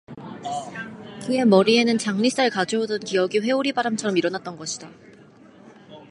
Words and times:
그의 1.27 1.45
머리에는 1.45 1.99
장리쌀 1.99 2.49
가져오던 2.49 3.01
기억이 3.01 3.37
회오리바람처럼 3.39 4.17
일어났던 4.17 4.57
것이다. 4.57 4.89